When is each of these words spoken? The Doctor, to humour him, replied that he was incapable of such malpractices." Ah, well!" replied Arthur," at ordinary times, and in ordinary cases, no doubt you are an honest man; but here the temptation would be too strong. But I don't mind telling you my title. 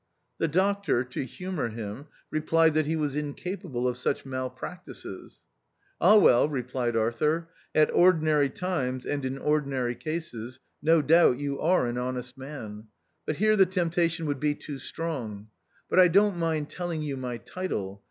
The 0.39 0.47
Doctor, 0.47 1.03
to 1.03 1.23
humour 1.23 1.69
him, 1.69 2.07
replied 2.31 2.73
that 2.73 2.87
he 2.87 2.95
was 2.95 3.15
incapable 3.15 3.87
of 3.87 3.99
such 3.99 4.25
malpractices." 4.25 5.41
Ah, 6.01 6.15
well!" 6.17 6.49
replied 6.49 6.95
Arthur," 6.95 7.49
at 7.75 7.93
ordinary 7.93 8.49
times, 8.49 9.05
and 9.05 9.23
in 9.23 9.37
ordinary 9.37 9.93
cases, 9.93 10.59
no 10.81 11.03
doubt 11.03 11.37
you 11.37 11.59
are 11.59 11.85
an 11.85 11.99
honest 11.99 12.35
man; 12.35 12.87
but 13.27 13.35
here 13.35 13.55
the 13.55 13.67
temptation 13.67 14.25
would 14.25 14.39
be 14.39 14.55
too 14.55 14.79
strong. 14.79 15.49
But 15.87 15.99
I 15.99 16.07
don't 16.07 16.35
mind 16.35 16.71
telling 16.71 17.03
you 17.03 17.15
my 17.15 17.37
title. 17.37 17.99